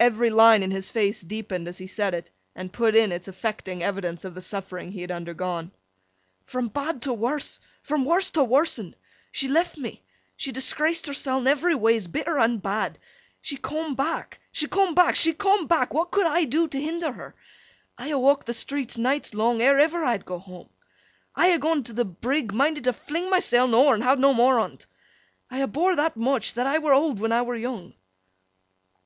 Every 0.00 0.30
line 0.30 0.62
in 0.62 0.70
his 0.70 0.88
face 0.88 1.20
deepened 1.20 1.68
as 1.68 1.76
he 1.76 1.86
said 1.86 2.14
it, 2.14 2.30
and 2.54 2.72
put 2.72 2.96
in 2.96 3.12
its 3.12 3.28
affecting 3.28 3.82
evidence 3.82 4.24
of 4.24 4.34
the 4.34 4.40
suffering 4.40 4.92
he 4.92 5.02
had 5.02 5.10
undergone. 5.10 5.72
'From 6.46 6.68
bad 6.68 7.02
to 7.02 7.12
worse, 7.12 7.60
from 7.82 8.06
worse 8.06 8.30
to 8.30 8.44
worsen. 8.44 8.94
She 9.30 9.46
left 9.46 9.76
me. 9.76 10.02
She 10.38 10.52
disgraced 10.52 11.04
herseln 11.04 11.46
everyways, 11.46 12.06
bitter 12.10 12.38
and 12.38 12.62
bad. 12.62 12.98
She 13.42 13.58
coom 13.58 13.94
back, 13.94 14.38
she 14.52 14.68
coom 14.68 14.94
back, 14.94 15.16
she 15.16 15.34
coom 15.34 15.66
back. 15.66 15.92
What 15.92 16.12
could 16.12 16.24
I 16.26 16.44
do 16.44 16.66
t' 16.66 16.80
hinder 16.80 17.12
her? 17.12 17.34
I 17.98 18.08
ha' 18.08 18.18
walked 18.18 18.46
the 18.46 18.54
streets 18.54 18.96
nights 18.96 19.34
long, 19.34 19.60
ere 19.60 19.78
ever 19.78 20.02
I'd 20.02 20.24
go 20.24 20.38
home. 20.38 20.70
I 21.34 21.52
ha' 21.54 21.60
gone 21.60 21.82
t' 21.84 21.92
th' 21.92 22.20
brigg, 22.22 22.54
minded 22.54 22.84
to 22.84 22.94
fling 22.94 23.28
myseln 23.28 23.74
ower, 23.74 23.92
and 23.94 24.02
ha' 24.02 24.16
no 24.16 24.32
more 24.32 24.60
on't. 24.60 24.86
I 25.50 25.60
ha' 25.60 25.66
bore 25.68 25.94
that 25.94 26.16
much, 26.16 26.54
that 26.54 26.66
I 26.66 26.78
were 26.78 26.94
owd 26.94 27.18
when 27.18 27.32
I 27.32 27.42
were 27.42 27.54
young. 27.56 27.92